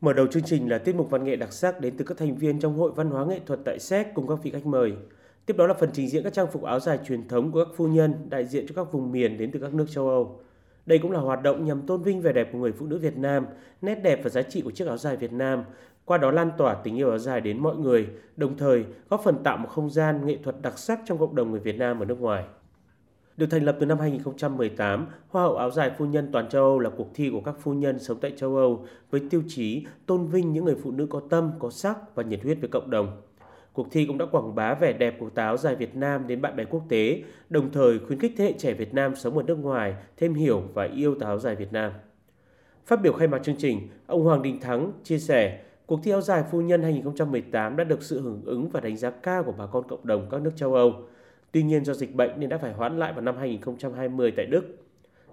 [0.00, 2.34] Mở đầu chương trình là tiết mục văn nghệ đặc sắc đến từ các thành
[2.34, 4.92] viên trong Hội Văn hóa Nghệ thuật tại Séc cùng các vị khách mời.
[5.46, 7.74] Tiếp đó là phần trình diễn các trang phục áo dài truyền thống của các
[7.76, 10.40] phu nhân đại diện cho các vùng miền đến từ các nước châu Âu.
[10.86, 13.16] Đây cũng là hoạt động nhằm tôn vinh vẻ đẹp của người phụ nữ Việt
[13.16, 13.46] Nam,
[13.82, 15.64] nét đẹp và giá trị của chiếc áo dài Việt Nam,
[16.04, 18.06] qua đó lan tỏa tình yêu áo dài đến mọi người,
[18.36, 21.50] đồng thời góp phần tạo một không gian nghệ thuật đặc sắc trong cộng đồng
[21.50, 22.44] người Việt Nam ở nước ngoài.
[23.36, 26.78] Được thành lập từ năm 2018, Hoa hậu áo dài phu nhân toàn châu Âu
[26.78, 30.26] là cuộc thi của các phu nhân sống tại châu Âu với tiêu chí tôn
[30.26, 33.22] vinh những người phụ nữ có tâm, có sắc và nhiệt huyết với cộng đồng.
[33.72, 36.42] Cuộc thi cũng đã quảng bá vẻ đẹp của táo áo dài Việt Nam đến
[36.42, 39.42] bạn bè quốc tế, đồng thời khuyến khích thế hệ trẻ Việt Nam sống ở
[39.42, 41.92] nước ngoài thêm hiểu và yêu táo áo dài Việt Nam.
[42.86, 46.20] Phát biểu khai mạc chương trình, ông Hoàng Đình Thắng chia sẻ, cuộc thi áo
[46.20, 49.66] dài phu nhân 2018 đã được sự hưởng ứng và đánh giá cao của bà
[49.66, 50.92] con cộng đồng các nước châu Âu.
[51.56, 54.64] Tuy nhiên do dịch bệnh nên đã phải hoãn lại vào năm 2020 tại Đức.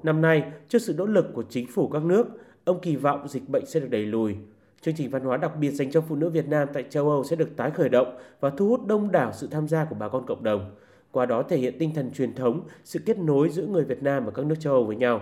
[0.04, 2.28] Năm nay, trước sự nỗ lực của chính phủ các nước,
[2.66, 4.36] ông kỳ vọng dịch bệnh sẽ được đẩy lùi.
[4.82, 7.24] Chương trình văn hóa đặc biệt dành cho phụ nữ Việt Nam tại châu Âu
[7.24, 10.10] sẽ được tái khởi động và thu hút đông đảo sự tham gia của bà
[10.10, 10.76] con cộng đồng.
[11.12, 14.26] Qua đó thể hiện tinh thần truyền thống, sự kết nối giữa người Việt Nam
[14.26, 15.22] và các nước châu Âu với nhau.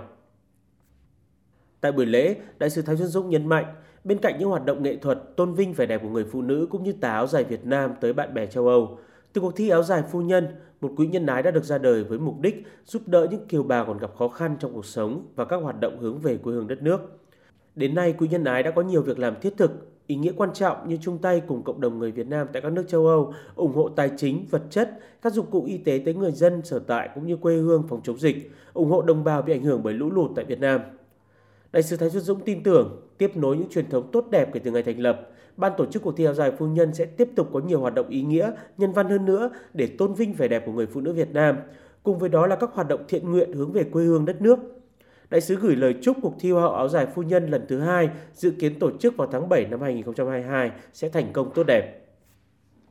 [1.81, 3.65] Tại buổi lễ, Đại sứ Thái Xuân Dũng nhấn mạnh,
[4.03, 6.67] bên cạnh những hoạt động nghệ thuật tôn vinh vẻ đẹp của người phụ nữ
[6.69, 8.97] cũng như tà áo dài Việt Nam tới bạn bè châu Âu,
[9.33, 10.47] từ cuộc thi áo dài phu nhân,
[10.81, 13.63] một quỹ nhân ái đã được ra đời với mục đích giúp đỡ những kiều
[13.63, 16.53] bào còn gặp khó khăn trong cuộc sống và các hoạt động hướng về quê
[16.53, 17.19] hương đất nước.
[17.75, 19.71] Đến nay, quỹ nhân ái đã có nhiều việc làm thiết thực,
[20.07, 22.71] ý nghĩa quan trọng như chung tay cùng cộng đồng người Việt Nam tại các
[22.71, 26.13] nước châu Âu, ủng hộ tài chính, vật chất, các dụng cụ y tế tới
[26.13, 29.41] người dân sở tại cũng như quê hương phòng chống dịch, ủng hộ đồng bào
[29.41, 30.81] bị ảnh hưởng bởi lũ lụt tại Việt Nam.
[31.71, 34.59] Đại sứ Thái Xuân Dũng tin tưởng tiếp nối những truyền thống tốt đẹp kể
[34.59, 37.29] từ ngày thành lập, ban tổ chức cuộc thi áo dài phu nhân sẽ tiếp
[37.35, 40.47] tục có nhiều hoạt động ý nghĩa, nhân văn hơn nữa để tôn vinh vẻ
[40.47, 41.57] đẹp của người phụ nữ Việt Nam.
[42.03, 44.59] Cùng với đó là các hoạt động thiện nguyện hướng về quê hương đất nước.
[45.29, 47.79] Đại sứ gửi lời chúc cuộc thi Hoa hậu áo dài phu nhân lần thứ
[47.79, 52.01] hai dự kiến tổ chức vào tháng 7 năm 2022 sẽ thành công tốt đẹp.